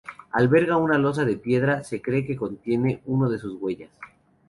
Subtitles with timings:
[0.37, 3.91] Alberga una losa de piedra se cree que contiene uno de sus huellas.